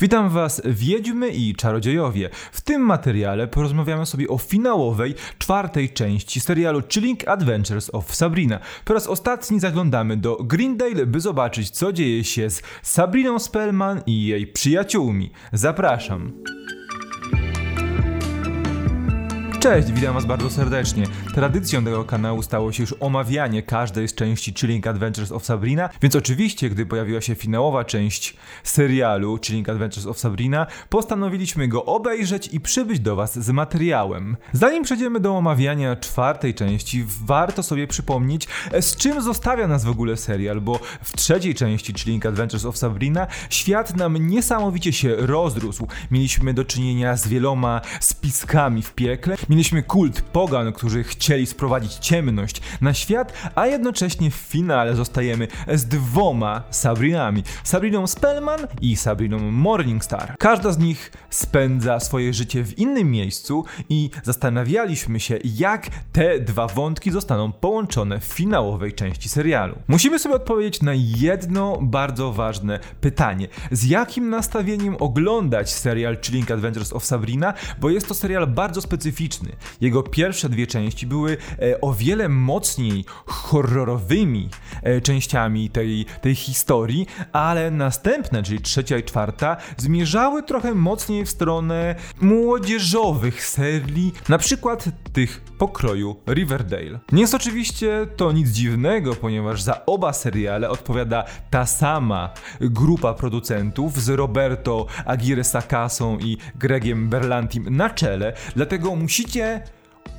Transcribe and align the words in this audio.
Witam 0.00 0.28
Was, 0.28 0.62
Wiedźmy 0.64 1.28
i 1.28 1.54
Czarodziejowie. 1.54 2.30
W 2.52 2.60
tym 2.60 2.82
materiale 2.82 3.48
porozmawiamy 3.48 4.06
sobie 4.06 4.28
o 4.28 4.38
finałowej, 4.38 5.14
czwartej 5.38 5.90
części 5.90 6.40
serialu 6.40 6.82
Chilling 6.88 7.28
Adventures 7.28 7.90
of 7.94 8.14
Sabrina. 8.14 8.58
Po 8.84 8.94
raz 8.94 9.06
ostatni 9.06 9.60
zaglądamy 9.60 10.16
do 10.16 10.36
Greendale, 10.36 11.06
by 11.06 11.20
zobaczyć, 11.20 11.70
co 11.70 11.92
dzieje 11.92 12.24
się 12.24 12.50
z 12.50 12.62
Sabriną 12.82 13.38
Spellman 13.38 14.02
i 14.06 14.26
jej 14.26 14.46
przyjaciółmi. 14.46 15.30
Zapraszam. 15.52 16.32
Cześć, 19.60 19.92
witam 19.92 20.14
Was 20.14 20.24
bardzo 20.24 20.50
serdecznie. 20.50 21.04
Tradycją 21.34 21.84
tego 21.84 22.04
kanału 22.04 22.42
stało 22.42 22.72
się 22.72 22.82
już 22.82 22.94
omawianie 23.00 23.62
każdej 23.62 24.08
z 24.08 24.14
części 24.14 24.54
Chilling 24.54 24.86
Adventures 24.86 25.32
of 25.32 25.44
Sabrina, 25.44 25.88
więc 26.02 26.16
oczywiście, 26.16 26.70
gdy 26.70 26.86
pojawiła 26.86 27.20
się 27.20 27.34
finałowa 27.34 27.84
część 27.84 28.36
serialu 28.64 29.38
Chilling 29.38 29.68
Adventures 29.68 30.06
of 30.06 30.18
Sabrina, 30.18 30.66
postanowiliśmy 30.88 31.68
go 31.68 31.84
obejrzeć 31.84 32.48
i 32.52 32.60
przybyć 32.60 33.00
do 33.00 33.16
Was 33.16 33.38
z 33.38 33.50
materiałem. 33.50 34.36
Zanim 34.52 34.84
przejdziemy 34.84 35.20
do 35.20 35.36
omawiania 35.36 35.96
czwartej 35.96 36.54
części, 36.54 37.04
warto 37.24 37.62
sobie 37.62 37.86
przypomnieć, 37.86 38.48
z 38.80 38.96
czym 38.96 39.22
zostawia 39.22 39.68
nas 39.68 39.84
w 39.84 39.90
ogóle 39.90 40.16
serial, 40.16 40.60
bo 40.60 40.80
w 41.02 41.16
trzeciej 41.16 41.54
części 41.54 41.94
Chilling 41.94 42.26
Adventures 42.26 42.64
of 42.64 42.78
Sabrina 42.78 43.26
świat 43.50 43.96
nam 43.96 44.28
niesamowicie 44.28 44.92
się 44.92 45.16
rozrósł. 45.16 45.86
Mieliśmy 46.10 46.54
do 46.54 46.64
czynienia 46.64 47.16
z 47.16 47.28
wieloma 47.28 47.80
spiskami 48.00 48.82
w 48.82 48.92
piekle, 48.92 49.36
Mieliśmy 49.50 49.82
kult 49.82 50.22
pogan, 50.22 50.72
którzy 50.72 51.04
chcieli 51.04 51.46
sprowadzić 51.46 51.92
ciemność 51.92 52.60
na 52.80 52.94
świat, 52.94 53.32
a 53.54 53.66
jednocześnie 53.66 54.30
w 54.30 54.34
finale 54.34 54.96
zostajemy 54.96 55.48
z 55.74 55.84
dwoma 55.84 56.62
Sabrinami. 56.70 57.42
Sabriną 57.64 58.06
Spellman 58.06 58.60
i 58.80 58.96
Sabriną 58.96 59.38
Morningstar. 59.38 60.34
Każda 60.38 60.72
z 60.72 60.78
nich 60.78 61.12
spędza 61.30 62.00
swoje 62.00 62.34
życie 62.34 62.64
w 62.64 62.78
innym 62.78 63.10
miejscu 63.10 63.64
i 63.88 64.10
zastanawialiśmy 64.22 65.20
się, 65.20 65.38
jak 65.44 65.86
te 66.12 66.40
dwa 66.40 66.66
wątki 66.66 67.10
zostaną 67.10 67.52
połączone 67.52 68.20
w 68.20 68.24
finałowej 68.24 68.92
części 68.92 69.28
serialu. 69.28 69.76
Musimy 69.88 70.18
sobie 70.18 70.34
odpowiedzieć 70.34 70.82
na 70.82 70.92
jedno 70.94 71.78
bardzo 71.82 72.32
ważne 72.32 72.78
pytanie. 73.00 73.48
Z 73.70 73.84
jakim 73.84 74.30
nastawieniem 74.30 74.96
oglądać 75.00 75.72
serial 75.72 76.18
Chilling 76.22 76.50
Adventures 76.50 76.92
of 76.92 77.04
Sabrina, 77.04 77.54
bo 77.80 77.90
jest 77.90 78.08
to 78.08 78.14
serial 78.14 78.46
bardzo 78.46 78.80
specyficzny 78.80 79.39
jego 79.80 80.02
pierwsze 80.02 80.48
dwie 80.48 80.66
części 80.66 81.06
były 81.06 81.36
e, 81.62 81.80
o 81.80 81.94
wiele 81.94 82.28
mocniej 82.28 83.04
horrorowymi 83.26 84.48
e, 84.82 85.00
częściami 85.00 85.70
tej, 85.70 86.06
tej 86.20 86.34
historii, 86.34 87.06
ale 87.32 87.70
następne, 87.70 88.42
czyli 88.42 88.60
trzecia 88.60 88.98
i 88.98 89.04
czwarta, 89.04 89.56
zmierzały 89.76 90.42
trochę 90.42 90.74
mocniej 90.74 91.24
w 91.24 91.30
stronę 91.30 91.94
młodzieżowych 92.20 93.44
serii, 93.44 94.12
na 94.28 94.38
przykład 94.38 94.84
tych 95.12 95.40
pokroju 95.58 96.16
Riverdale. 96.28 96.98
Nie 97.12 97.20
jest 97.20 97.34
oczywiście 97.34 98.06
to 98.16 98.32
nic 98.32 98.48
dziwnego, 98.48 99.14
ponieważ 99.14 99.62
za 99.62 99.86
oba 99.86 100.12
seriale 100.12 100.70
odpowiada 100.70 101.24
ta 101.50 101.66
sama 101.66 102.30
grupa 102.60 103.14
producentów 103.14 104.00
z 104.02 104.08
Roberto 104.08 104.86
Aguirre 105.04 105.44
Sacasą 105.44 106.18
i 106.18 106.36
Gregiem 106.54 107.08
Berlantim 107.08 107.76
na 107.76 107.90
czele, 107.90 108.32
dlatego 108.56 108.96
musicie 108.96 109.62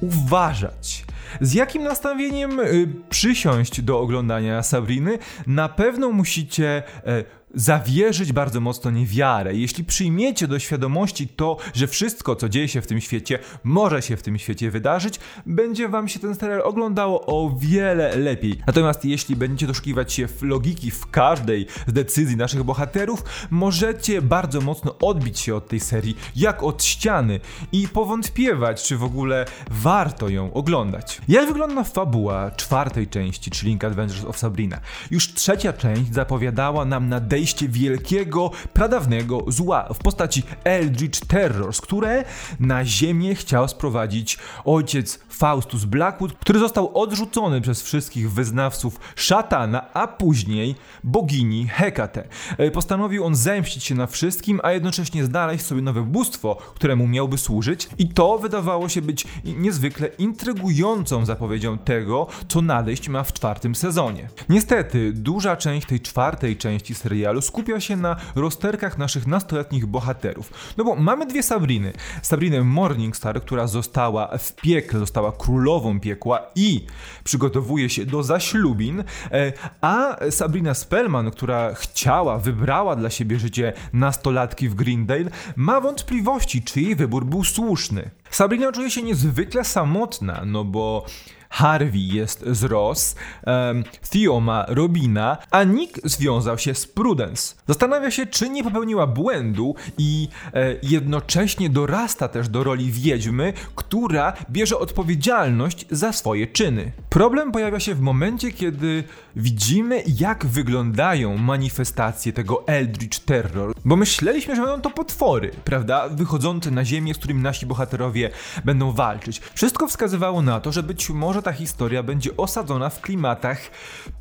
uważać. 0.02 1.06
Z 1.42 1.54
jakim 1.54 1.84
nastawieniem 1.84 2.60
y, 2.60 2.88
przysiąść 3.10 3.82
do 3.82 4.00
oglądania 4.00 4.64
Sabriny? 4.64 5.20
Na 5.48 5.70
pewno 5.70 6.12
musicie 6.12 6.84
y, 7.08 7.41
zawierzyć 7.54 8.32
bardzo 8.32 8.60
mocno 8.60 8.92
niewiarę. 8.92 9.56
Jeśli 9.56 9.84
przyjmiecie 9.84 10.48
do 10.48 10.60
świadomości 10.60 11.28
to, 11.28 11.58
że 11.74 11.88
wszystko, 11.88 12.36
co 12.36 12.50
dzieje 12.50 12.68
się 12.68 12.82
w 12.82 12.88
tym 12.88 13.02
świecie, 13.02 13.40
może 13.64 14.02
się 14.02 14.18
w 14.18 14.22
tym 14.22 14.38
świecie 14.40 14.72
wydarzyć, 14.72 15.20
będzie 15.46 15.90
wam 15.90 16.08
się 16.08 16.20
ten 16.20 16.36
serial 16.36 16.62
oglądało 16.62 17.26
o 17.26 17.56
wiele 17.60 18.16
lepiej. 18.16 18.62
Natomiast 18.68 19.06
jeśli 19.06 19.36
będziecie 19.36 19.68
doszukiwać 19.68 20.14
się 20.14 20.28
w 20.28 20.42
logiki 20.44 20.92
w 20.92 21.08
każdej 21.08 21.68
z 21.88 21.94
decyzji 21.94 22.38
naszych 22.38 22.64
bohaterów, 22.64 23.24
możecie 23.50 24.22
bardzo 24.22 24.62
mocno 24.62 24.98
odbić 24.98 25.40
się 25.40 25.56
od 25.56 25.68
tej 25.68 25.80
serii, 25.80 26.18
jak 26.36 26.64
od 26.64 26.84
ściany 26.84 27.40
i 27.72 27.88
powątpiewać, 27.88 28.84
czy 28.84 28.98
w 28.98 29.04
ogóle 29.04 29.46
warto 29.72 30.30
ją 30.30 30.54
oglądać. 30.54 31.22
Jak 31.28 31.48
wygląda 31.48 31.84
fabuła 31.84 32.52
czwartej 32.52 33.08
części, 33.08 33.52
czyli 33.52 33.70
Link 33.70 33.84
Adventures 33.84 34.26
of 34.26 34.38
Sabrina? 34.38 34.80
Już 35.12 35.34
trzecia 35.34 35.74
część 35.74 36.14
zapowiadała 36.14 36.86
nam 36.86 37.10
nadejście 37.10 37.41
nadejście 37.42 37.68
wielkiego, 37.68 38.52
pradawnego 38.74 39.46
zła 39.48 39.88
w 39.94 39.98
postaci 39.98 40.44
Eldritch 40.64 41.20
Terrors, 41.26 41.82
które 41.82 42.24
na 42.60 42.86
ziemię 42.86 43.36
chciał 43.36 43.68
sprowadzić 43.68 44.38
ojciec 44.66 45.20
Faustus 45.30 45.86
Blackwood, 45.86 46.34
który 46.34 46.60
został 46.60 46.98
odrzucony 46.98 47.62
przez 47.62 47.82
wszystkich 47.82 48.32
wyznawców 48.32 49.00
szatana, 49.16 49.94
a 49.94 50.08
później 50.08 50.76
bogini 51.04 51.68
Hekate. 51.68 52.28
E, 52.58 52.72
postanowił 52.72 53.26
on 53.26 53.36
zemścić 53.36 53.84
się 53.84 53.96
na 53.96 54.08
wszystkim, 54.08 54.60
a 54.64 54.72
jednocześnie 54.72 55.26
znaleźć 55.26 55.66
sobie 55.66 55.82
nowe 55.82 56.02
bóstwo, 56.02 56.56
któremu 56.76 57.08
miałby 57.08 57.38
służyć 57.38 57.90
i 57.98 58.10
to 58.10 58.38
wydawało 58.38 58.90
się 58.90 59.02
być 59.02 59.28
niezwykle 59.44 60.08
intrygującą 60.08 61.26
zapowiedzią 61.26 61.78
tego, 61.78 62.28
co 62.48 62.62
nadejść 62.62 63.10
ma 63.10 63.24
w 63.24 63.34
czwartym 63.34 63.76
sezonie. 63.76 64.30
Niestety, 64.50 65.14
duża 65.14 65.56
część 65.56 65.88
tej 65.88 66.00
czwartej 66.00 66.58
części 66.58 66.96
serialu 66.96 67.31
serialu 67.32 67.42
skupia 67.42 67.80
się 67.80 67.98
na 67.98 68.16
rozterkach 68.36 68.98
naszych 68.98 69.28
nastoletnich 69.28 69.86
bohaterów. 69.86 70.52
No 70.78 70.84
bo 70.84 70.96
mamy 70.96 71.26
dwie 71.26 71.44
Sabriny. 71.44 71.94
Sabrinę 72.22 72.64
Morningstar, 72.64 73.42
która 73.42 73.68
została 73.68 74.38
w 74.38 74.56
piekle, 74.56 75.00
została 75.00 75.32
królową 75.32 76.00
piekła 76.00 76.40
i 76.56 76.86
przygotowuje 77.24 77.90
się 77.90 78.06
do 78.06 78.24
zaślubin, 78.24 79.04
e, 79.32 79.54
a 79.82 80.18
Sabrina 80.30 80.74
Spellman, 80.74 81.32
która 81.32 81.74
chciała, 81.74 82.38
wybrała 82.38 82.96
dla 82.96 83.10
siebie 83.10 83.40
życie 83.40 83.74
nastolatki 83.94 84.70
w 84.70 84.76
Greendale, 84.76 85.32
ma 85.56 85.82
wątpliwości, 85.82 86.62
czy 86.62 86.82
jej 86.82 86.96
wybór 86.96 87.26
był 87.26 87.44
słuszny. 87.44 88.10
Sabrina 88.32 88.72
czuje 88.72 88.92
się 88.92 89.04
niezwykle 89.04 89.64
samotna, 89.64 90.42
no 90.46 90.64
bo 90.64 91.06
Harvey 91.52 92.08
jest 92.14 92.44
z 92.48 92.64
Ross, 92.64 93.16
um, 93.46 93.84
Theo 94.10 94.40
ma 94.40 94.66
Robina, 94.68 95.38
a 95.52 95.64
Nick 95.64 96.00
związał 96.04 96.58
się 96.58 96.76
z 96.76 96.88
Prudence. 96.88 97.56
Zastanawia 97.68 98.12
się, 98.12 98.26
czy 98.26 98.50
nie 98.50 98.64
popełniła 98.64 99.08
błędu 99.08 99.76
i 99.98 100.28
e, 100.54 100.76
jednocześnie 100.84 101.70
dorasta 101.70 102.28
też 102.28 102.50
do 102.50 102.64
roli 102.64 102.92
wiedźmy, 102.92 103.54
która 103.76 104.34
bierze 104.50 104.78
odpowiedzialność 104.78 105.86
za 105.92 106.14
swoje 106.14 106.48
czyny. 106.48 106.92
Problem 107.10 107.52
pojawia 107.52 107.80
się 107.80 107.96
w 107.96 108.02
momencie, 108.02 108.52
kiedy 108.52 109.04
widzimy, 109.36 110.04
jak 110.20 110.46
wyglądają 110.46 111.38
manifestacje 111.38 112.34
tego 112.34 112.68
Eldritch 112.68 113.20
Terror, 113.20 113.74
bo 113.86 113.96
myśleliśmy, 113.96 114.56
że 114.56 114.62
będą 114.62 114.82
to 114.82 114.90
potwory, 114.90 115.52
prawda, 115.64 116.10
wychodzące 116.10 116.72
na 116.72 116.86
ziemię, 116.86 117.14
z 117.14 117.18
którymi 117.18 117.42
nasi 117.42 117.66
bohaterowie 117.66 118.30
będą 118.66 118.92
walczyć. 118.92 119.42
Wszystko 119.54 119.88
wskazywało 119.88 120.42
na 120.42 120.60
to, 120.60 120.72
że 120.72 120.84
być 120.84 121.10
może 121.10 121.41
ta 121.42 121.52
historia 121.52 122.04
będzie 122.04 122.38
osadzona 122.38 122.90
w 122.90 123.02
klimatach 123.02 123.60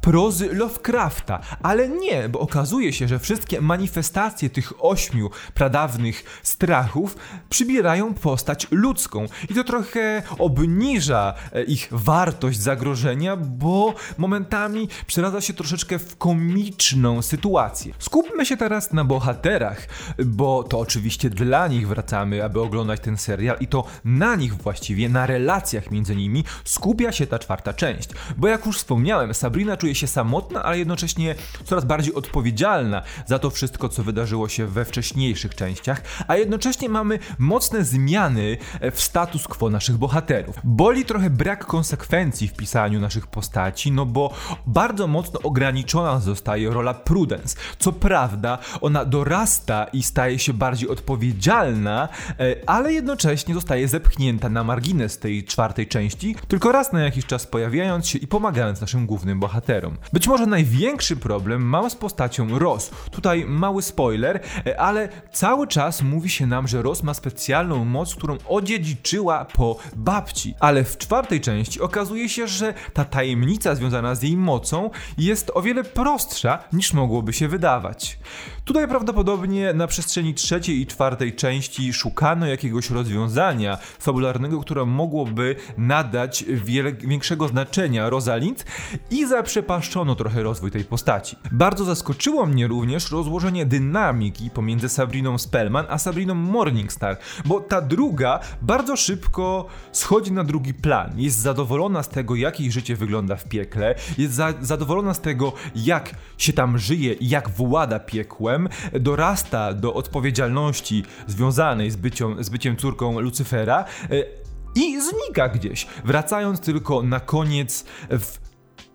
prozy 0.00 0.54
Lovecrafta, 0.54 1.40
ale 1.62 1.88
nie, 1.88 2.28
bo 2.28 2.40
okazuje 2.40 2.92
się, 2.92 3.08
że 3.08 3.18
wszystkie 3.18 3.60
manifestacje 3.60 4.50
tych 4.50 4.72
ośmiu 4.84 5.30
pradawnych 5.54 6.40
strachów 6.42 7.16
przybierają 7.50 8.14
postać 8.14 8.66
ludzką 8.70 9.26
i 9.48 9.54
to 9.54 9.64
trochę 9.64 10.22
obniża 10.38 11.34
e, 11.52 11.62
ich 11.62 11.88
wartość 11.90 12.60
zagrożenia, 12.60 13.36
bo 13.36 13.94
momentami 14.18 14.88
przeradza 15.06 15.40
się 15.40 15.54
troszeczkę 15.54 15.98
w 15.98 16.16
komiczną 16.16 17.22
sytuację. 17.22 17.94
Skupmy 17.98 18.46
się 18.46 18.56
teraz 18.56 18.92
na 18.92 19.04
bohaterach, 19.04 19.86
bo 20.24 20.62
to 20.62 20.78
oczywiście 20.78 21.30
dla 21.30 21.68
nich 21.68 21.88
wracamy, 21.88 22.44
aby 22.44 22.60
oglądać 22.60 23.00
ten 23.00 23.16
serial 23.16 23.56
i 23.60 23.66
to 23.66 23.84
na 24.04 24.36
nich 24.36 24.54
właściwie, 24.54 25.08
na 25.08 25.26
relacjach 25.26 25.90
między 25.90 26.16
nimi 26.16 26.44
skupia 26.64 27.09
się 27.12 27.26
ta 27.26 27.38
czwarta 27.38 27.72
część. 27.72 28.10
Bo 28.36 28.48
jak 28.48 28.66
już 28.66 28.78
wspomniałem, 28.78 29.34
Sabrina 29.34 29.76
czuje 29.76 29.94
się 29.94 30.06
samotna, 30.06 30.62
ale 30.62 30.78
jednocześnie 30.78 31.34
coraz 31.64 31.84
bardziej 31.84 32.14
odpowiedzialna 32.14 33.02
za 33.26 33.38
to 33.38 33.50
wszystko, 33.50 33.88
co 33.88 34.02
wydarzyło 34.02 34.48
się 34.48 34.66
we 34.66 34.84
wcześniejszych 34.84 35.54
częściach, 35.54 36.02
a 36.28 36.36
jednocześnie 36.36 36.88
mamy 36.88 37.18
mocne 37.38 37.84
zmiany 37.84 38.56
w 38.92 39.02
status 39.02 39.48
quo 39.48 39.70
naszych 39.70 39.96
bohaterów. 39.96 40.56
Boli 40.64 41.04
trochę 41.04 41.30
brak 41.30 41.66
konsekwencji 41.66 42.48
w 42.48 42.54
pisaniu 42.54 43.00
naszych 43.00 43.26
postaci, 43.26 43.92
no 43.92 44.06
bo 44.06 44.34
bardzo 44.66 45.06
mocno 45.06 45.40
ograniczona 45.42 46.20
zostaje 46.20 46.70
rola 46.70 46.94
Prudence. 46.94 47.56
Co 47.78 47.92
prawda, 47.92 48.58
ona 48.80 49.04
dorasta 49.04 49.84
i 49.92 50.02
staje 50.02 50.38
się 50.38 50.52
bardziej 50.52 50.88
odpowiedzialna, 50.88 52.08
e, 52.40 52.56
ale 52.66 52.92
jednocześnie 52.92 53.54
zostaje 53.54 53.88
zepchnięta 53.88 54.48
na 54.48 54.64
margines 54.64 55.18
tej 55.18 55.44
czwartej 55.44 55.86
części, 55.86 56.36
tylko 56.48 56.72
raz 56.72 56.92
na 56.92 56.99
na 57.00 57.04
jakiś 57.04 57.26
czas 57.26 57.46
pojawiając 57.46 58.08
się 58.08 58.18
i 58.18 58.26
pomagając 58.26 58.80
naszym 58.80 59.06
głównym 59.06 59.40
bohaterom. 59.40 59.96
Być 60.12 60.28
może 60.28 60.46
największy 60.46 61.16
problem 61.16 61.62
mam 61.62 61.90
z 61.90 61.94
postacią 61.94 62.58
Ross. 62.58 62.90
Tutaj 63.10 63.44
mały 63.44 63.82
spoiler, 63.82 64.40
e, 64.66 64.80
ale 64.80 65.08
cały 65.32 65.66
czas 65.66 66.02
mówi 66.02 66.30
się 66.30 66.46
nam, 66.46 66.68
że 66.68 66.82
Ross 66.82 67.02
ma 67.02 67.14
specjalną 67.14 67.84
moc, 67.84 68.14
którą 68.14 68.36
odziedziczyła 68.48 69.44
po 69.44 69.78
babci. 69.96 70.54
Ale 70.60 70.84
w 70.84 70.98
czwartej 70.98 71.40
części 71.40 71.80
okazuje 71.80 72.28
się, 72.28 72.48
że 72.48 72.74
ta 72.92 73.04
tajemnica 73.04 73.74
związana 73.74 74.14
z 74.14 74.22
jej 74.22 74.36
mocą 74.36 74.90
jest 75.18 75.50
o 75.54 75.62
wiele 75.62 75.84
prostsza 75.84 76.58
niż 76.72 76.92
mogłoby 76.92 77.32
się 77.32 77.48
wydawać. 77.48 78.18
Tutaj 78.64 78.88
prawdopodobnie 78.88 79.72
na 79.72 79.86
przestrzeni 79.86 80.34
trzeciej 80.34 80.80
i 80.80 80.86
czwartej 80.86 81.32
części 81.32 81.92
szukano 81.92 82.46
jakiegoś 82.46 82.90
rozwiązania 82.90 83.78
fabularnego, 83.98 84.60
które 84.60 84.86
mogłoby 84.86 85.56
nadać 85.78 86.44
wiele, 86.48 86.89
większego 86.92 87.48
znaczenia 87.48 88.10
Rosalind 88.10 88.64
i 89.10 89.26
zaprzepaszczono 89.26 90.14
trochę 90.14 90.42
rozwój 90.42 90.70
tej 90.70 90.84
postaci. 90.84 91.36
Bardzo 91.52 91.84
zaskoczyło 91.84 92.46
mnie 92.46 92.66
również 92.66 93.10
rozłożenie 93.10 93.66
dynamiki 93.66 94.50
pomiędzy 94.50 94.88
Sabriną 94.88 95.38
Spellman 95.38 95.86
a 95.88 95.98
Sabriną 95.98 96.34
Morningstar, 96.34 97.16
bo 97.44 97.60
ta 97.60 97.80
druga 97.80 98.40
bardzo 98.62 98.96
szybko 98.96 99.66
schodzi 99.92 100.32
na 100.32 100.44
drugi 100.44 100.74
plan. 100.74 101.12
Jest 101.16 101.38
zadowolona 101.38 102.02
z 102.02 102.08
tego, 102.08 102.34
jak 102.34 102.60
jej 102.60 102.72
życie 102.72 102.96
wygląda 102.96 103.36
w 103.36 103.44
piekle, 103.44 103.94
jest 104.18 104.34
za 104.34 104.54
zadowolona 104.60 105.14
z 105.14 105.20
tego, 105.20 105.52
jak 105.74 106.14
się 106.38 106.52
tam 106.52 106.78
żyje 106.78 107.12
i 107.12 107.28
jak 107.28 107.50
włada 107.50 107.98
piekłem, 107.98 108.68
dorasta 108.92 109.74
do 109.74 109.94
odpowiedzialności 109.94 111.04
związanej 111.26 111.90
z, 111.90 111.96
bycią, 111.96 112.42
z 112.42 112.48
byciem 112.48 112.76
córką 112.76 113.20
Lucyfera 113.20 113.84
e, 114.10 114.40
i 114.74 115.00
znika 115.00 115.48
gdzieś, 115.48 115.86
wracając 116.04 116.60
tylko 116.60 117.02
na 117.02 117.20
koniec 117.20 117.84
w 118.10 118.50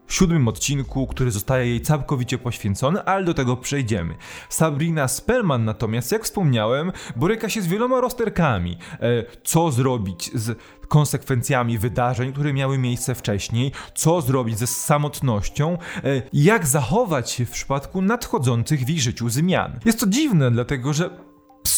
siódmym 0.07 0.47
odcinku, 0.47 1.07
który 1.07 1.31
zostaje 1.31 1.67
jej 1.67 1.81
całkowicie 1.81 2.37
poświęcony, 2.37 3.03
ale 3.03 3.25
do 3.25 3.33
tego 3.33 3.57
przejdziemy. 3.57 4.15
Sabrina 4.49 5.07
Spellman 5.07 5.65
natomiast, 5.65 6.11
jak 6.11 6.23
wspomniałem, 6.23 6.91
boryka 7.15 7.49
się 7.49 7.61
z 7.61 7.67
wieloma 7.67 8.01
rozterkami. 8.01 8.77
E, 8.91 8.97
co 9.43 9.71
zrobić 9.71 10.31
z 10.33 10.59
konsekwencjami 10.87 11.77
wydarzeń, 11.77 12.33
które 12.33 12.53
miały 12.53 12.77
miejsce 12.77 13.15
wcześniej, 13.15 13.71
co 13.95 14.21
zrobić 14.21 14.57
ze 14.57 14.67
samotnością, 14.67 15.77
e, 16.03 16.21
jak 16.33 16.67
zachować 16.67 17.31
się 17.31 17.45
w 17.45 17.51
przypadku 17.51 18.01
nadchodzących 18.01 18.85
w 18.85 18.89
jej 18.89 18.99
życiu 18.99 19.29
zmian. 19.29 19.79
Jest 19.85 19.99
to 19.99 20.07
dziwne, 20.07 20.51
dlatego 20.51 20.93
że 20.93 21.34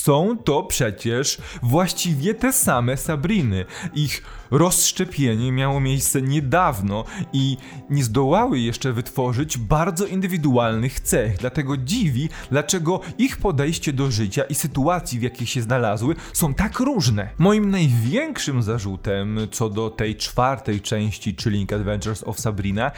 są 0.07 0.37
to 0.43 0.63
przecież 0.63 1.37
właściwie 1.63 2.33
te 2.33 2.53
same 2.53 2.97
Sabriny. 2.97 3.65
Ich 3.95 4.23
rozszczepienie 4.51 5.51
miało 5.51 5.79
miejsce 5.79 6.21
niedawno 6.21 7.03
i 7.33 7.57
nie 7.89 8.03
zdołały 8.03 8.59
jeszcze 8.59 8.93
wytworzyć 8.93 9.57
bardzo 9.57 10.05
indywidualnych 10.05 10.99
cech. 10.99 11.37
Dlatego 11.37 11.77
dziwi, 11.77 12.29
dlaczego 12.51 13.01
ich 13.17 13.37
podejście 13.37 13.93
do 13.93 14.11
życia 14.11 14.43
i 14.43 14.55
sytuacji, 14.55 15.19
w 15.19 15.21
jakich 15.21 15.49
się 15.49 15.61
znalazły, 15.61 16.15
są 16.33 16.53
tak 16.53 16.79
różne. 16.79 17.29
Moim 17.37 17.71
największym 17.71 18.63
zarzutem 18.63 19.39
co 19.51 19.69
do 19.69 19.89
tej 19.89 20.15
czwartej 20.15 20.81
części 20.81 21.35
Chilling 21.35 21.73
Adventures 21.73 22.23
of 22.23 22.39
Sabrina 22.39 22.91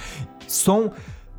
są 0.48 0.90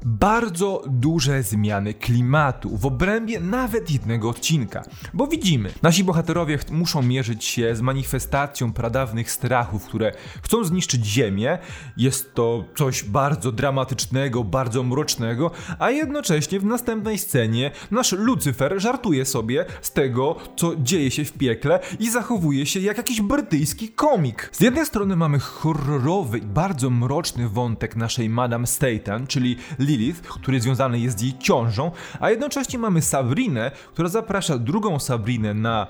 bardzo 0.05 0.83
duże 0.87 1.43
zmiany 1.43 1.95
klimatu 1.95 2.77
w 2.77 2.87
obrębie 2.87 3.41
nawet 3.41 3.91
jednego 3.91 4.29
odcinka. 4.29 4.83
Bo 5.15 5.27
widzimy, 5.27 5.73
nasi 5.83 6.05
bohaterowie 6.05 6.59
muszą 6.71 7.03
mierzyć 7.03 7.45
się 7.45 7.77
z 7.77 7.81
manifestacją 7.81 8.73
pradawnych 8.73 9.31
strachów, 9.31 9.85
które 9.87 10.13
chcą 10.43 10.65
zniszczyć 10.65 11.07
Ziemię. 11.07 11.59
Jest 11.97 12.35
to 12.35 12.65
coś 12.77 13.03
bardzo 13.05 13.53
dramatycznego, 13.53 14.45
bardzo 14.45 14.83
mrocznego, 14.83 15.51
a 15.79 15.91
jednocześnie 15.91 16.61
w 16.61 16.65
następnej 16.65 17.19
scenie 17.19 17.71
nasz 17.91 18.13
Lucyfer 18.13 18.75
żartuje 18.81 19.25
sobie 19.25 19.65
z 19.83 19.93
tego, 19.93 20.37
co 20.57 20.77
dzieje 20.77 21.11
się 21.11 21.25
w 21.25 21.33
piekle 21.33 21.81
i 21.99 22.11
zachowuje 22.11 22.67
się 22.67 22.81
jak 22.81 22.97
jakiś 22.97 23.21
brytyjski 23.21 23.89
komik. 23.89 24.51
Z 24.53 24.61
jednej 24.61 24.87
strony 24.87 25.17
mamy 25.17 25.39
horrorowy 25.39 26.39
i 26.39 26.43
bardzo 26.43 26.91
mroczny 26.91 27.49
wątek 27.49 27.97
naszej 27.97 28.29
Madame 28.29 28.67
Satan, 28.67 29.27
czyli 29.27 29.57
Lilith, 29.91 30.21
który 30.21 30.61
związany 30.61 30.99
jest 30.99 31.19
z 31.19 31.23
jej 31.23 31.39
ciążą, 31.39 31.91
a 32.21 32.31
jednocześnie 32.31 32.79
mamy 32.79 33.03
Sabrinę, 33.03 33.71
która 33.93 34.09
zaprasza 34.09 34.59
drugą 34.59 34.99
Sabrinę 34.99 35.55
na 35.55 35.87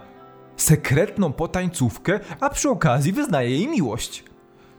sekretną 0.56 1.32
potańcówkę, 1.32 2.20
a 2.40 2.50
przy 2.50 2.70
okazji 2.70 3.12
wyznaje 3.12 3.50
jej 3.50 3.68
miłość. 3.68 4.24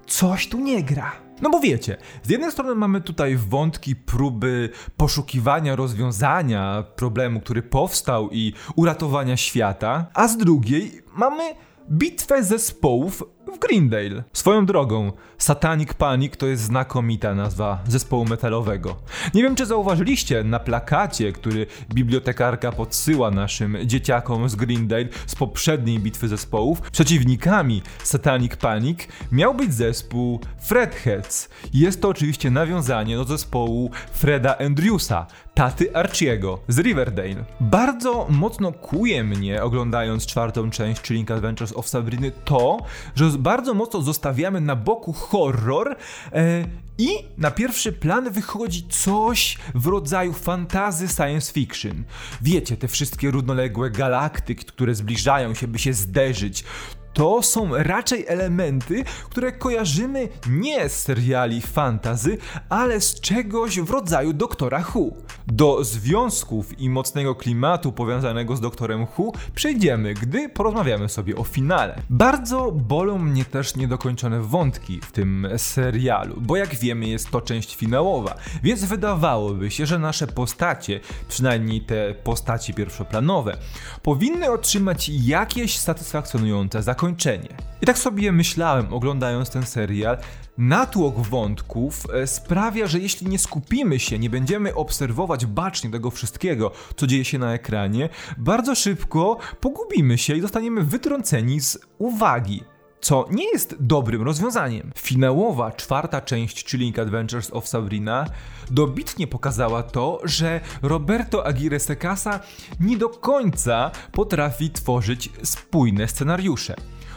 Coś 0.07 0.47
tu 0.47 0.59
nie 0.59 0.83
gra. 0.83 1.11
No 1.41 1.49
bo 1.49 1.59
wiecie, 1.59 1.97
z 2.23 2.29
jednej 2.29 2.51
strony 2.51 2.75
mamy 2.75 3.01
tutaj 3.01 3.35
wątki 3.35 3.95
próby 3.95 4.69
poszukiwania 4.97 5.75
rozwiązania 5.75 6.83
problemu, 6.95 7.39
który 7.41 7.61
powstał 7.61 8.29
i 8.31 8.53
uratowania 8.75 9.37
świata, 9.37 10.05
a 10.13 10.27
z 10.27 10.37
drugiej 10.37 11.01
mamy 11.15 11.43
bitwę 11.91 12.43
zespołów 12.43 13.23
w 13.55 13.59
Greendale. 13.59 14.23
Swoją 14.33 14.65
drogą, 14.65 15.11
Satanic 15.37 15.93
Panic 15.93 16.37
to 16.37 16.47
jest 16.47 16.63
znakomita 16.63 17.35
nazwa 17.35 17.79
zespołu 17.87 18.25
metalowego. 18.25 18.95
Nie 19.33 19.43
wiem, 19.43 19.55
czy 19.55 19.65
zauważyliście 19.65 20.43
na 20.43 20.59
plakacie, 20.59 21.31
który 21.31 21.65
bibliotekarka 21.93 22.71
podsyła 22.71 23.31
naszym 23.31 23.77
dzieciakom 23.85 24.49
z 24.49 24.55
Greendale 24.55 25.05
z 25.25 25.35
poprzedniej 25.35 25.99
bitwy 25.99 26.27
zespołów, 26.27 26.81
przeciwnikami 26.81 27.81
Satanic 28.03 28.55
Panic 28.55 28.99
miał 29.31 29.55
być 29.55 29.73
zespół 29.73 30.39
Fredheads. 30.59 31.49
Jest 31.73 32.01
to 32.01 32.09
oczywiście 32.09 32.51
nawiązanie 32.51 33.15
do 33.15 33.23
zespołu 33.23 33.91
Freda 34.11 34.57
Andrewsa, 34.57 35.27
taty 35.53 35.95
Archiego 35.95 36.59
z 36.67 36.79
Riverdale. 36.79 37.45
Bardzo 37.59 38.27
mocno 38.29 38.71
kuje 38.71 39.23
mnie, 39.23 39.63
oglądając 39.63 40.25
czwartą 40.25 40.69
część 40.69 41.01
Chilling 41.01 41.31
Adventures 41.31 41.73
of 41.73 41.89
Sabrina, 41.89 42.27
to, 42.45 42.77
że 43.15 43.29
bardzo 43.29 43.73
mocno 43.73 44.01
zostawiamy 44.01 44.61
na 44.61 44.75
boku 44.75 45.13
horror 45.13 45.95
e, 46.33 46.65
i 46.97 47.09
na 47.37 47.51
pierwszy 47.51 47.93
plan 47.93 48.29
wychodzi 48.29 48.87
coś 48.89 49.57
w 49.75 49.87
rodzaju 49.87 50.33
fantazy 50.33 51.07
science 51.07 51.53
fiction. 51.53 52.03
Wiecie, 52.41 52.77
te 52.77 52.87
wszystkie 52.87 53.31
równoległe 53.31 53.89
galaktyki, 53.89 54.65
które 54.65 54.95
zbliżają 54.95 55.53
się, 55.53 55.67
by 55.67 55.79
się 55.79 55.93
zderzyć 55.93 56.63
to 57.13 57.43
są 57.43 57.69
raczej 57.75 58.25
elementy, 58.27 59.03
które 59.29 59.51
kojarzymy 59.51 60.29
nie 60.49 60.89
z 60.89 60.99
seriali 60.99 61.61
fantazy, 61.61 62.37
ale 62.69 63.01
z 63.01 63.19
czegoś 63.19 63.79
w 63.79 63.89
rodzaju 63.89 64.33
Doktora 64.33 64.85
Who. 64.95 65.11
Do 65.47 65.83
związków 65.83 66.79
i 66.79 66.89
mocnego 66.89 67.35
klimatu 67.35 67.91
powiązanego 67.91 68.55
z 68.55 68.61
Doktorem 68.61 69.07
Who 69.17 69.31
przejdziemy, 69.55 70.13
gdy 70.13 70.49
porozmawiamy 70.49 71.09
sobie 71.09 71.35
o 71.35 71.43
finale. 71.43 72.01
Bardzo 72.09 72.71
bolą 72.71 73.17
mnie 73.17 73.45
też 73.45 73.75
niedokończone 73.75 74.41
wątki 74.41 74.99
w 75.01 75.11
tym 75.11 75.47
serialu, 75.57 76.35
bo 76.41 76.55
jak 76.55 76.75
wiemy 76.75 77.07
jest 77.07 77.29
to 77.29 77.41
część 77.41 77.75
finałowa, 77.75 78.35
więc 78.63 78.83
wydawałoby 78.83 79.71
się, 79.71 79.85
że 79.85 79.99
nasze 79.99 80.27
postacie, 80.27 80.99
przynajmniej 81.27 81.81
te 81.81 82.13
postaci 82.13 82.73
pierwszoplanowe, 82.73 83.57
powinny 84.03 84.51
otrzymać 84.51 85.09
jakieś 85.09 85.77
satysfakcjonujące 85.77 86.83
zakończenie 86.83 87.00
zakończenie. 87.01 87.49
I 87.81 87.85
tak 87.85 87.97
sobie 87.97 88.31
myślałem, 88.31 88.93
oglądając 88.93 89.49
ten 89.49 89.63
serial, 89.63 90.17
natłok 90.57 91.19
wątków 91.19 92.07
e, 92.13 92.27
sprawia, 92.27 92.87
że 92.87 92.99
jeśli 92.99 93.27
nie 93.27 93.39
skupimy 93.39 93.99
się, 93.99 94.19
nie 94.19 94.29
będziemy 94.29 94.75
obserwować 94.75 95.45
bacznie 95.45 95.89
tego 95.89 96.11
wszystkiego, 96.11 96.71
co 96.95 97.07
dzieje 97.07 97.25
się 97.25 97.39
na 97.39 97.53
ekranie, 97.53 98.09
bardzo 98.37 98.75
szybko 98.75 99.37
pogubimy 99.59 100.17
się 100.17 100.35
i 100.35 100.41
zostaniemy 100.41 100.83
wytrąceni 100.83 101.61
z 101.61 101.77
uwagi 101.97 102.63
co 103.01 103.25
nie 103.31 103.51
jest 103.51 103.75
dobrym 103.79 104.21
rozwiązaniem. 104.21 104.91
Finałowa 104.97 105.71
czwarta 105.71 106.21
część 106.21 106.65
Chilling 106.65 106.99
Adventures 106.99 107.53
of 107.53 107.67
Sabrina 107.67 108.25
dobitnie 108.71 109.27
pokazała 109.27 109.83
to, 109.83 110.19
że 110.23 110.61
Roberto 110.81 111.45
Aguirre 111.47 111.79
Secasa 111.79 112.39
nie 112.79 112.97
do 112.97 113.09
końca 113.09 113.91
potrafi 114.11 114.69
tworzyć 114.69 115.29
spójne 115.43 116.07
scenariusze. 116.07 116.75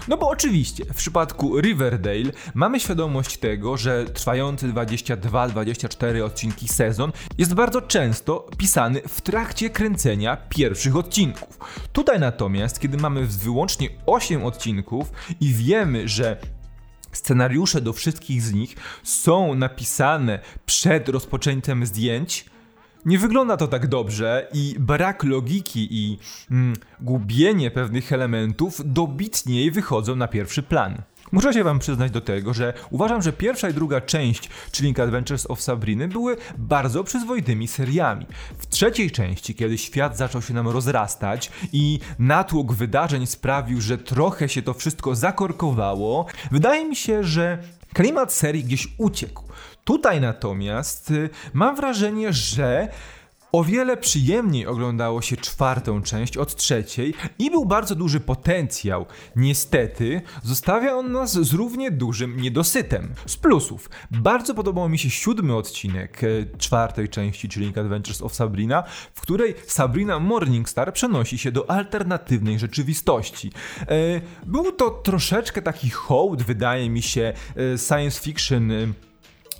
No 0.08 0.16
bo 0.16 0.28
oczywiście, 0.28 0.84
w 0.84 0.94
przypadku 0.94 1.60
Riverdale 1.60 2.32
mamy 2.54 2.80
świadomość 2.80 3.36
tego, 3.36 3.76
że 3.76 4.04
trwający 4.04 4.68
22-24 4.68 6.22
odcinki 6.22 6.68
sezon 6.68 7.12
jest 7.38 7.54
bardzo 7.54 7.82
często 7.82 8.46
pisany 8.58 9.00
w 9.08 9.20
trakcie 9.20 9.70
kręcenia 9.70 10.36
pierwszych 10.36 10.96
odcinków. 10.96 11.58
Tutaj 11.92 12.20
natomiast, 12.20 12.80
kiedy 12.80 12.96
mamy 12.96 13.26
wyłącznie 13.26 13.88
8 14.06 14.44
odcinków 14.44 15.12
i 15.40 15.52
wiemy, 15.52 16.08
że 16.08 16.36
scenariusze 17.12 17.80
do 17.80 17.92
wszystkich 17.92 18.42
z 18.42 18.52
nich 18.52 18.76
są 19.02 19.54
napisane 19.54 20.38
przed 20.66 21.08
rozpoczęciem 21.08 21.86
zdjęć, 21.86 22.46
nie 23.06 23.18
wygląda 23.18 23.56
to 23.56 23.68
tak 23.68 23.86
dobrze 23.86 24.48
i 24.52 24.76
brak 24.78 25.24
logiki 25.24 25.88
i 25.90 26.18
mm, 26.50 26.76
gubienie 27.00 27.70
pewnych 27.70 28.12
elementów 28.12 28.80
dobitniej 28.84 29.70
wychodzą 29.70 30.16
na 30.16 30.28
pierwszy 30.28 30.62
plan. 30.62 31.02
Muszę 31.32 31.52
się 31.52 31.64
wam 31.64 31.78
przyznać 31.78 32.10
do 32.10 32.20
tego, 32.20 32.54
że 32.54 32.72
uważam, 32.90 33.22
że 33.22 33.32
pierwsza 33.32 33.68
i 33.68 33.74
druga 33.74 34.00
część 34.00 34.50
Chilling 34.72 35.00
Adventures 35.00 35.50
of 35.50 35.62
Sabriny 35.62 36.08
były 36.08 36.36
bardzo 36.58 37.04
przyzwoitymi 37.04 37.68
seriami. 37.68 38.26
W 38.58 38.66
trzeciej 38.66 39.10
części, 39.10 39.54
kiedy 39.54 39.78
świat 39.78 40.16
zaczął 40.16 40.42
się 40.42 40.54
nam 40.54 40.68
rozrastać 40.68 41.52
i 41.72 41.98
natłok 42.18 42.72
wydarzeń 42.72 43.26
sprawił, 43.26 43.80
że 43.80 43.98
trochę 43.98 44.48
się 44.48 44.62
to 44.62 44.74
wszystko 44.74 45.14
zakorkowało, 45.14 46.26
wydaje 46.50 46.84
mi 46.84 46.96
się, 46.96 47.24
że 47.24 47.58
klimat 47.94 48.32
serii 48.32 48.64
gdzieś 48.64 48.88
uciekł. 48.98 49.42
Tutaj 49.84 50.20
natomiast 50.20 51.10
y, 51.10 51.30
mam 51.52 51.76
wrażenie, 51.76 52.32
że 52.32 52.88
o 53.54 53.64
wiele 53.64 53.96
przyjemniej 53.96 54.66
oglądało 54.66 55.22
się 55.22 55.36
czwartą 55.36 56.02
część 56.02 56.36
od 56.36 56.56
trzeciej 56.56 57.14
i 57.38 57.50
był 57.50 57.64
bardzo 57.64 57.94
duży 57.94 58.20
potencjał. 58.20 59.06
Niestety, 59.36 60.22
zostawia 60.42 60.96
on 60.96 61.12
nas 61.12 61.32
z 61.32 61.52
równie 61.52 61.90
dużym 61.90 62.40
niedosytem. 62.40 63.14
Z 63.26 63.36
plusów, 63.36 63.90
bardzo 64.10 64.54
podobał 64.54 64.88
mi 64.88 64.98
się 64.98 65.10
siódmy 65.10 65.56
odcinek 65.56 66.24
e, 66.24 66.58
czwartej 66.58 67.08
części, 67.08 67.48
czyli 67.48 67.68
Adventures 67.68 68.22
of 68.22 68.34
Sabrina, 68.34 68.82
w 69.14 69.20
której 69.20 69.54
Sabrina 69.66 70.20
Morningstar 70.20 70.92
przenosi 70.92 71.38
się 71.38 71.52
do 71.52 71.70
alternatywnej 71.70 72.58
rzeczywistości. 72.58 73.52
E, 73.80 73.86
był 74.46 74.72
to 74.72 74.90
troszeczkę 74.90 75.62
taki 75.62 75.90
hołd, 75.90 76.42
wydaje 76.42 76.90
mi 76.90 77.02
się, 77.02 77.32
e, 77.74 77.78
science 77.78 78.20
fiction 78.20 78.72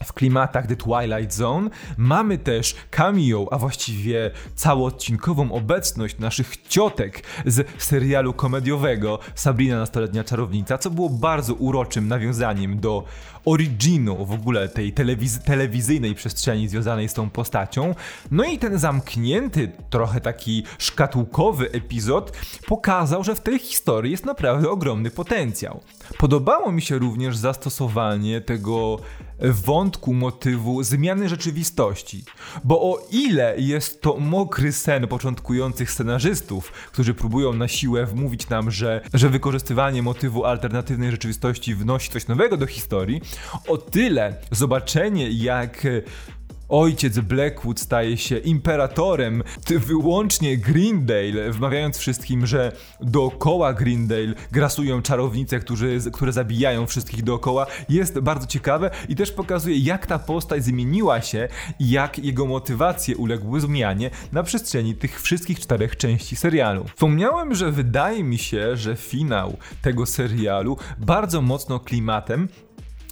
w 0.05 0.13
klimatach 0.13 0.67
The 0.67 0.77
Twilight 0.77 1.35
Zone. 1.35 1.71
Mamy 1.97 2.39
też 2.39 2.75
cameo, 2.91 3.49
a 3.51 3.59
właściwie 3.59 4.31
całoodcinkową 4.55 5.53
obecność 5.53 6.19
naszych 6.19 6.63
ciotek 6.69 7.23
z 7.47 7.83
serialu 7.83 8.33
komediowego 8.33 9.19
Sabrina 9.35 9.79
Nastoletnia 9.79 10.25
Czarownica, 10.25 10.79
co 10.79 10.91
było 10.91 11.11
bardzo 11.11 11.55
uroczym 11.55 12.09
nawiązaniem 12.09 12.81
do 12.81 13.05
originu 13.45 14.27
w 14.27 14.33
ogóle 14.33 14.69
tej 14.69 14.93
telewiz 14.93 15.43
telewizyjnej 15.43 16.15
przestrzeni 16.15 16.69
związanej 16.69 17.09
z 17.09 17.15
tą 17.15 17.31
postacią. 17.31 17.95
No 18.31 18.45
i 18.45 18.59
ten 18.59 18.79
zamknięty, 18.79 19.73
trochę 19.91 20.21
taki 20.21 20.65
szkatułkowy 20.79 21.71
epizod 21.71 22.37
pokazał, 22.67 23.25
że 23.25 23.35
w 23.35 23.41
tej 23.41 23.59
historii 23.59 24.13
jest 24.13 24.25
naprawdę 24.25 24.71
ogromny 24.71 25.11
potencjał. 25.11 25.81
Podobało 26.19 26.73
mi 26.73 26.83
się 26.83 26.99
również 26.99 27.37
zastosowanie 27.37 28.41
tego 28.41 28.99
wątku, 29.41 30.15
motywu 30.15 30.83
zmiany 30.83 31.29
rzeczywistości. 31.29 32.25
Bo 32.65 32.81
o 32.81 33.07
ile 33.11 33.55
jest 33.59 34.03
to 34.03 34.17
mokry 34.21 34.73
sen 34.73 35.09
początkujących 35.09 35.91
scenarzystów, 35.91 36.73
którzy 36.73 37.15
próbują 37.15 37.53
na 37.53 37.69
siłę 37.69 38.07
wmówić 38.07 38.49
nam, 38.49 38.71
że, 38.71 39.01
że 39.15 39.31
wykorzystywanie 39.31 40.03
motywu 40.03 40.45
alternatywnej 40.45 41.11
rzeczywistości 41.11 41.75
wnosi 41.75 42.11
coś 42.11 42.27
nowego 42.27 42.57
do 42.57 42.67
historii, 42.67 43.21
o 43.69 43.77
tyle 43.77 44.37
zobaczenie, 44.51 45.31
jak 45.31 45.87
ojciec 46.69 47.19
Blackwood 47.19 47.81
staje 47.81 48.17
się 48.17 48.39
imperatorem 48.39 49.43
wyłącznie 49.79 50.59
Greendale, 50.59 51.51
wmawiając 51.51 51.99
wszystkim, 51.99 52.47
że 52.47 52.73
dookoła 53.01 53.73
Greendale 53.73 54.35
grasują 54.53 55.03
czarownice, 55.03 55.61
którzy, 55.61 55.99
które 56.13 56.33
zabijają 56.33 56.87
wszystkich 56.87 57.23
dookoła, 57.23 57.67
jest 57.89 58.19
bardzo 58.19 58.47
ciekawe 58.47 58.91
i 59.09 59.17
też 59.17 59.33
pokazuje, 59.33 59.79
jak 59.79 60.07
ta 60.07 60.19
postać 60.19 60.65
zmieniła 60.65 61.21
się 61.21 61.49
i 61.79 61.91
jak 61.91 62.19
jego 62.19 62.47
motywacje 62.47 63.17
uległy 63.17 63.61
zmianie 63.61 64.11
na 64.33 64.43
przestrzeni 64.43 64.95
tych 64.95 65.23
wszystkich 65.23 65.61
czterech 65.61 65.97
części 65.97 66.37
serialu. 66.37 66.85
Wspomniałem, 66.85 67.55
że 67.55 67.73
wydaje 67.73 68.25
mi 68.25 68.39
się, 68.39 68.77
że 68.77 68.97
finał 68.97 69.57
tego 69.83 70.07
serialu 70.07 70.77
bardzo 70.99 71.43
mocno 71.43 71.81
klimatem 71.81 72.49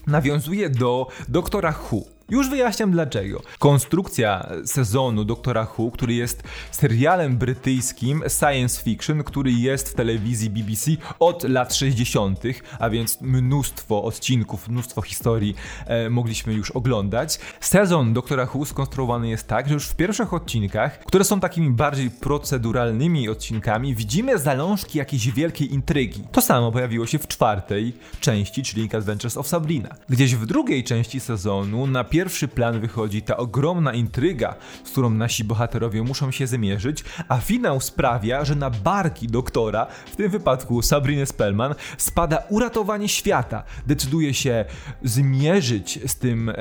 nawiązuje 0.06 0.70
do 0.70 1.06
Doktora 1.28 1.74
Who. 1.90 2.21
Już 2.32 2.50
wyjaśniam 2.50 2.90
dlaczego. 2.90 3.42
Konstrukcja 3.58 4.48
sezonu 4.64 5.24
Doktora 5.24 5.66
Who, 5.78 5.90
który 5.90 6.14
jest 6.14 6.42
serialem 6.70 7.36
brytyjskim 7.36 8.22
science 8.38 8.82
fiction, 8.82 9.24
który 9.24 9.52
jest 9.52 9.88
w 9.88 9.94
telewizji 9.94 10.50
BBC 10.50 10.90
od 11.18 11.44
lat 11.44 11.74
60., 11.74 12.40
a 12.78 12.90
więc 12.90 13.20
mnóstwo 13.20 14.04
odcinków, 14.04 14.68
mnóstwo 14.68 15.02
historii 15.02 15.54
e, 15.86 16.10
mogliśmy 16.10 16.52
już 16.54 16.70
oglądać. 16.70 17.38
Sezon 17.60 18.12
Doktora 18.12 18.48
Who 18.54 18.64
skonstruowany 18.64 19.28
jest 19.28 19.48
tak, 19.48 19.68
że 19.68 19.74
już 19.74 19.86
w 19.86 19.96
pierwszych 19.96 20.34
odcinkach, 20.34 20.98
które 20.98 21.24
są 21.24 21.40
takimi 21.40 21.70
bardziej 21.70 22.10
proceduralnymi 22.10 23.28
odcinkami, 23.28 23.94
widzimy 23.94 24.38
zalążki 24.38 24.98
jakiejś 24.98 25.30
wielkiej 25.30 25.74
intrygi. 25.74 26.24
To 26.32 26.42
samo 26.42 26.72
pojawiło 26.72 27.06
się 27.06 27.18
w 27.18 27.28
czwartej 27.28 27.92
części, 28.20 28.62
czyli 28.62 28.88
Adventures 28.96 29.36
of 29.36 29.48
Sabrina. 29.48 29.94
Gdzieś 30.08 30.34
w 30.34 30.46
drugiej 30.46 30.84
części 30.84 31.20
sezonu 31.20 31.86
na 31.86 32.04
pierwszy 32.22 32.48
plan 32.48 32.80
wychodzi 32.80 33.22
ta 33.22 33.36
ogromna 33.36 33.92
intryga, 33.92 34.54
z 34.84 34.90
którą 34.90 35.10
nasi 35.10 35.44
bohaterowie 35.44 36.02
muszą 36.02 36.30
się 36.30 36.46
zmierzyć, 36.46 37.04
a 37.28 37.38
finał 37.38 37.80
sprawia, 37.80 38.44
że 38.44 38.54
na 38.54 38.70
barki 38.70 39.26
doktora, 39.28 39.86
w 40.06 40.16
tym 40.16 40.30
wypadku 40.30 40.82
Sabriny 40.82 41.26
Spellman, 41.26 41.74
spada 41.98 42.42
uratowanie 42.48 43.08
świata. 43.08 43.64
Decyduje 43.86 44.34
się 44.34 44.64
zmierzyć 45.02 45.98
z 46.06 46.16
tym 46.16 46.48
e, 46.48 46.54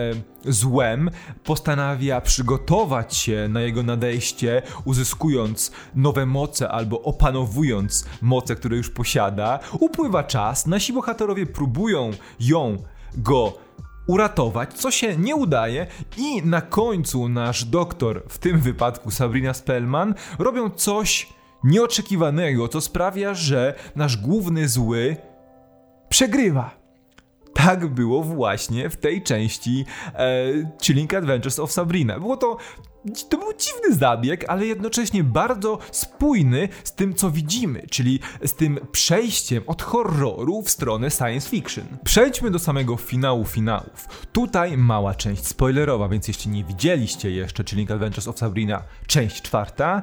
złem, 0.45 1.09
postanawia 1.43 2.21
przygotować 2.21 3.17
się 3.17 3.47
na 3.49 3.61
jego 3.61 3.83
nadejście, 3.83 4.61
uzyskując 4.85 5.71
nowe 5.95 6.25
moce 6.25 6.69
albo 6.69 7.01
opanowując 7.01 8.05
moce, 8.21 8.55
które 8.55 8.77
już 8.77 8.89
posiada. 8.89 9.59
Upływa 9.79 10.23
czas, 10.23 10.67
nasi 10.67 10.93
bohaterowie 10.93 11.45
próbują 11.45 12.11
ją, 12.39 12.77
go 13.17 13.57
uratować, 14.11 14.73
co 14.73 14.91
się 14.91 15.17
nie 15.17 15.35
udaje 15.35 15.87
i 16.17 16.43
na 16.45 16.61
końcu 16.61 17.29
nasz 17.29 17.65
doktor, 17.65 18.23
w 18.29 18.37
tym 18.37 18.59
wypadku 18.59 19.11
Sabrina 19.11 19.53
Spellman, 19.53 20.15
robią 20.39 20.69
coś 20.69 21.33
nieoczekiwanego, 21.63 22.67
co 22.67 22.81
sprawia, 22.81 23.33
że 23.33 23.73
nasz 23.95 24.17
główny 24.17 24.67
zły 24.67 25.15
przegrywa. 26.09 26.80
Tak 27.65 27.87
było 27.87 28.23
właśnie 28.23 28.89
w 28.89 28.97
tej 28.97 29.21
części 29.21 29.85
e, 30.13 30.43
Chilling 30.81 31.13
Adventures 31.13 31.59
of 31.59 31.71
Sabrina. 31.71 32.19
Było 32.19 32.37
to 32.37 32.57
to 33.29 33.37
był 33.37 33.53
dziwny 33.53 33.95
zabieg, 33.95 34.45
ale 34.47 34.65
jednocześnie 34.65 35.23
bardzo 35.23 35.79
spójny 35.91 36.69
z 36.83 36.93
tym, 36.93 37.13
co 37.13 37.31
widzimy, 37.31 37.87
czyli 37.89 38.19
z 38.45 38.53
tym 38.53 38.79
przejściem 38.91 39.63
od 39.67 39.81
horroru 39.81 40.61
w 40.61 40.69
stronę 40.69 41.11
science 41.11 41.49
fiction. 41.49 41.85
Przejdźmy 42.03 42.51
do 42.51 42.59
samego 42.59 42.97
finału 42.97 43.45
finałów. 43.45 44.07
Tutaj 44.31 44.77
mała 44.77 45.15
część 45.15 45.47
spoilerowa, 45.47 46.09
więc 46.09 46.27
jeśli 46.27 46.51
nie 46.51 46.63
widzieliście 46.63 47.31
jeszcze 47.31 47.63
Chilling 47.63 47.91
Adventures 47.91 48.27
of 48.27 48.39
Sabrina, 48.39 48.83
część 49.07 49.41
czwarta, 49.41 50.01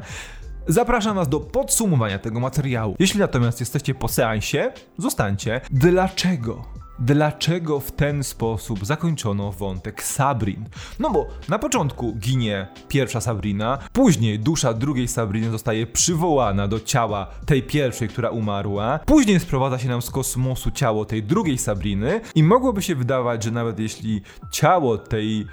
Zapraszam 0.71 1.17
Was 1.17 1.29
do 1.29 1.41
podsumowania 1.41 2.19
tego 2.19 2.41
materiału. 2.41 2.97
Jeśli 2.99 3.21
natomiast 3.21 3.61
jesteście 3.61 3.95
po 3.95 4.09
seansie, 4.09 4.73
zostańcie. 4.99 5.61
Dlaczego 5.71 6.65
dlaczego 6.99 7.81
w 7.81 7.93
ten 7.93 8.25
sposób 8.25 8.87
zakończono 8.87 9.53
wątek 9.53 10.03
Sabrin. 10.03 10.65
No 10.99 11.11
bo 11.11 11.27
na 11.49 11.59
początku 11.59 12.15
ginie 12.15 12.69
pierwsza 12.89 13.21
Sabrina, 13.21 13.79
później 13.93 14.39
dusza 14.39 14.75
drugiej 14.75 15.09
Sabriny 15.09 15.51
zostaje 15.51 15.87
przywołana 15.87 16.69
do 16.69 16.81
ciała 16.81 17.27
tej 17.47 17.63
pierwszej, 17.63 18.09
która 18.09 18.31
umarła, 18.31 18.99
później 19.07 19.41
sprowadza 19.41 19.79
się 19.79 19.89
nam 19.89 20.03
z 20.03 20.11
kosmosu 20.11 20.71
ciało 20.71 21.05
tej 21.05 21.23
drugiej 21.23 21.59
Sabriny 21.59 22.21
i 22.35 22.43
mogłoby 22.43 22.83
się 22.83 22.95
wydawać, 22.95 23.45
że 23.45 23.51
nawet 23.51 23.79
jeśli 23.79 24.23
ciało 24.51 24.99
tej 24.99 25.47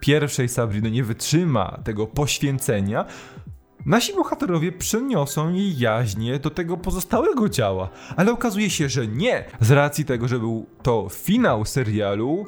pierwszej 0.00 0.48
Sabriny 0.48 0.90
nie 0.90 1.04
wytrzyma 1.04 1.78
tego 1.84 2.06
poświęcenia, 2.06 3.04
Nasi 3.86 4.14
bohaterowie 4.14 4.72
przeniosą 4.72 5.52
jej 5.52 5.78
jaźnie 5.78 6.38
do 6.38 6.50
tego 6.50 6.76
pozostałego 6.76 7.48
ciała, 7.48 7.88
ale 8.16 8.32
okazuje 8.32 8.70
się, 8.70 8.88
że 8.88 9.06
nie. 9.06 9.44
Z 9.60 9.70
racji 9.70 10.04
tego, 10.04 10.28
że 10.28 10.38
był 10.38 10.66
to 10.82 11.08
finał 11.10 11.64
serialu, 11.64 12.46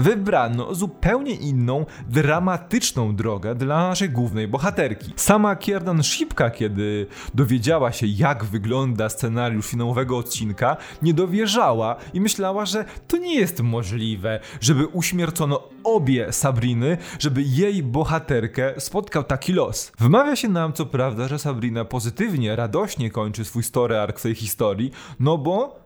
wybrano 0.00 0.74
zupełnie 0.74 1.34
inną, 1.34 1.86
dramatyczną 2.08 3.16
drogę 3.16 3.54
dla 3.54 3.88
naszej 3.88 4.10
głównej 4.10 4.48
bohaterki. 4.48 5.12
Sama 5.16 5.56
Kiernan 5.56 6.02
Szipka, 6.02 6.50
kiedy 6.50 7.06
dowiedziała 7.34 7.92
się, 7.92 8.06
jak 8.06 8.44
wygląda 8.44 9.08
scenariusz 9.08 9.66
finałowego 9.66 10.18
odcinka, 10.18 10.76
nie 11.02 11.14
dowierzała 11.14 11.96
i 12.14 12.20
myślała, 12.20 12.66
że 12.66 12.84
to 13.08 13.16
nie 13.16 13.34
jest 13.34 13.62
możliwe, 13.62 14.40
żeby 14.60 14.86
uśmiercono 14.86 15.62
obie 15.84 16.32
Sabriny, 16.32 16.98
żeby 17.18 17.42
jej 17.42 17.82
bohaterkę 17.82 18.74
spotkał 18.78 19.24
taki 19.24 19.52
los. 19.52 19.92
Wmawia 19.98 20.36
się 20.36 20.48
nam 20.48 20.72
co 20.72 20.86
prawda, 20.86 21.28
że 21.28 21.38
Sabrina 21.38 21.84
pozytywnie, 21.84 22.56
radośnie 22.56 23.10
kończy 23.10 23.44
swój 23.44 23.62
story 23.62 23.98
arc 23.98 24.18
w 24.18 24.22
tej 24.22 24.34
historii, 24.34 24.90
no 25.20 25.38
bo 25.38 25.79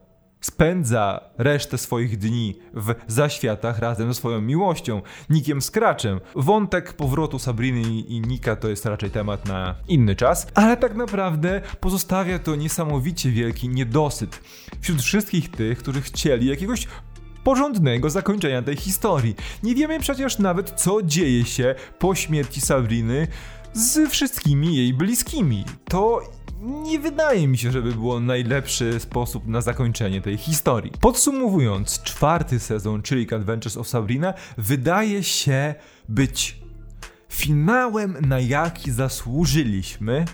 spędza 0.44 1.20
resztę 1.38 1.78
swoich 1.78 2.18
dni 2.18 2.58
w 2.74 2.94
zaświatach 3.06 3.78
razem 3.78 4.08
ze 4.08 4.14
swoją 4.14 4.40
miłością, 4.40 5.02
Nikiem 5.30 5.60
Scratchem. 5.60 6.20
Wątek 6.34 6.92
powrotu 6.92 7.38
Sabriny 7.38 7.80
i 8.00 8.20
Nika 8.20 8.56
to 8.56 8.68
jest 8.68 8.86
raczej 8.86 9.10
temat 9.10 9.48
na 9.48 9.74
inny 9.88 10.16
czas, 10.16 10.46
ale 10.54 10.76
tak 10.76 10.94
naprawdę 10.94 11.60
pozostawia 11.80 12.38
to 12.38 12.56
niesamowicie 12.56 13.30
wielki 13.30 13.68
niedosyt 13.68 14.40
wśród 14.80 15.02
wszystkich 15.02 15.50
tych, 15.50 15.78
którzy 15.78 16.02
chcieli 16.02 16.46
jakiegoś 16.46 16.86
porządnego 17.44 18.10
zakończenia 18.10 18.62
tej 18.62 18.76
historii. 18.76 19.34
Nie 19.62 19.74
wiemy 19.74 20.00
przecież 20.00 20.38
nawet, 20.38 20.70
co 20.70 21.02
dzieje 21.02 21.44
się 21.44 21.74
po 21.98 22.14
śmierci 22.14 22.60
Sabriny 22.60 23.28
z 23.72 24.10
wszystkimi 24.10 24.76
jej 24.76 24.94
bliskimi. 24.94 25.64
To 25.88 26.22
nie 26.64 26.98
wydaje 26.98 27.48
mi 27.48 27.58
się, 27.58 27.70
żeby 27.70 27.92
było 27.92 28.20
najlepszy 28.20 29.00
sposób 29.00 29.46
na 29.46 29.60
zakończenie 29.60 30.20
tej 30.20 30.36
historii. 30.36 30.92
Podsumowując, 31.00 32.02
czwarty 32.02 32.60
sezon 32.60 33.02
czyli 33.02 33.34
Adventures 33.34 33.76
of 33.76 33.88
Sabrina 33.88 34.34
wydaje 34.58 35.22
się 35.22 35.74
być 36.08 36.64
finałem, 37.28 38.16
na 38.20 38.40
jaki 38.40 38.90
zasłużyliśmy. 38.90 40.24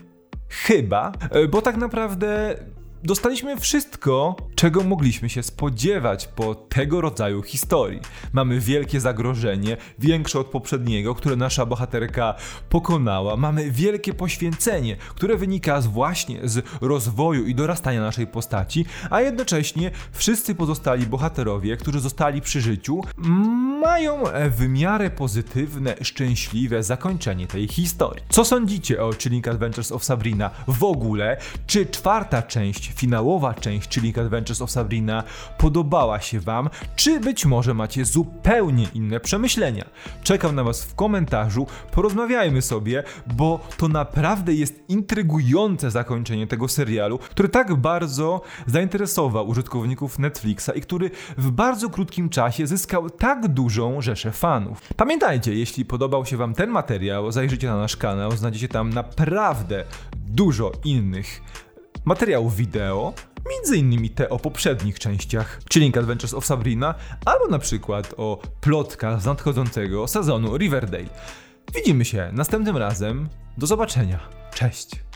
Chyba, 0.49 1.13
e, 1.31 1.49
bo 1.49 1.63
tak 1.63 1.77
naprawdę 1.77 2.57
Dostaliśmy 3.05 3.61
wszystko, 3.61 4.37
czego 4.55 4.83
mogliśmy 4.85 5.29
się 5.29 5.43
spodziewać 5.43 6.27
po 6.27 6.55
tego 6.55 7.01
rodzaju 7.01 7.43
historii. 7.43 8.01
Mamy 8.33 8.61
wielkie 8.61 9.01
zagrożenie, 9.01 9.77
większe 9.99 10.41
od 10.41 10.47
poprzedniego, 10.47 11.15
które 11.15 11.37
nasza 11.37 11.67
bohaterka 11.67 12.35
pokonała. 12.69 13.37
Mamy 13.37 13.71
wielkie 13.71 14.15
poświęcenie, 14.15 14.97
które 14.97 15.37
wynika 15.37 15.81
właśnie 15.81 16.49
z 16.49 16.67
rozwoju 16.81 17.47
i 17.47 17.55
dorastania 17.55 18.01
naszej 18.01 18.27
postaci, 18.27 18.87
a 19.11 19.21
jednocześnie 19.21 19.91
wszyscy 20.13 20.55
pozostali 20.55 21.07
bohaterowie, 21.07 21.77
którzy 21.77 22.01
zostali 22.01 22.41
przy 22.41 22.61
życiu, 22.61 23.01
mają 23.81 24.23
w 24.51 24.69
miarę 24.69 25.11
pozytywne, 25.11 25.95
szczęśliwe 26.03 26.83
zakończenie 26.83 27.47
tej 27.47 27.69
historii. 27.69 28.25
Co 28.29 28.45
sądzicie 28.45 29.03
o 29.03 29.13
Chilling 29.13 29.49
Adventures 29.49 29.93
of 29.93 30.05
Sabrina 30.05 30.51
w 30.69 30.85
ogóle? 30.85 31.37
Czy 31.67 31.87
czwarta 31.87 32.43
część 32.43 32.93
finałowa 32.93 33.55
część, 33.55 33.89
czyli 33.89 34.21
Adventures 34.21 34.63
of 34.63 34.71
Sabrina, 34.71 35.23
podobała 35.59 36.21
się 36.21 36.41
Wam, 36.41 36.71
czy 36.97 37.21
być 37.21 37.47
może 37.47 37.75
macie 37.75 38.05
zupełnie 38.05 38.87
inne 38.95 39.21
przemyślenia. 39.21 39.85
Czekam 40.23 40.55
na 40.55 40.65
Was 40.65 40.85
w 40.85 40.95
komentarzu, 40.95 41.67
porozmawiajmy 41.93 42.63
sobie, 42.63 43.03
bo 43.27 43.61
to 43.77 43.89
naprawdę 43.89 44.55
jest 44.55 44.75
intrygujące 44.89 45.91
zakończenie 45.91 46.47
tego 46.47 46.69
serialu, 46.69 47.19
który 47.19 47.49
tak 47.49 47.75
bardzo 47.75 48.41
zainteresował 48.67 49.49
użytkowników 49.49 50.19
Netflixa 50.19 50.71
i 50.75 50.81
który 50.81 51.11
w 51.39 51.51
bardzo 51.51 51.91
krótkim 51.91 52.29
czasie 52.29 52.67
zyskał 52.67 53.11
tak 53.11 53.49
dużą 53.71 54.01
rzeszę 54.01 54.33
fanów. 54.33 54.81
Pamiętajcie, 54.97 55.55
jeśli 55.55 55.85
podobał 55.85 56.27
się 56.27 56.37
Wam 56.37 56.55
ten 56.55 56.71
materiał, 56.71 57.33
zajrzyjcie 57.33 57.67
na 57.67 57.77
nasz 57.77 57.97
kanał, 57.97 58.33
znajdziecie 58.33 58.69
tam 58.69 58.91
naprawdę 58.91 59.85
dużo 60.17 60.73
innych 60.85 61.43
materiałów 62.05 62.57
wideo, 62.57 63.15
między 63.51 63.77
innymi 63.77 64.11
te 64.11 64.29
o 64.29 64.39
poprzednich 64.39 64.99
częściach, 64.99 65.61
czyli 65.69 65.99
Adventures 65.99 66.35
of 66.35 66.47
Sabrina, 66.47 66.95
albo 67.25 67.47
na 67.47 67.59
przykład 67.59 68.15
o 68.17 68.43
plotkach 68.61 69.23
z 69.23 69.27
nadchodzącego 69.27 70.09
sezonu 70.09 70.57
Riverdale. 70.57 71.09
Widzimy 71.75 72.05
się 72.05 72.31
następnym 72.33 72.77
razem. 72.77 73.29
Do 73.59 73.67
zobaczenia. 73.67 74.21
Cześć. 74.55 75.10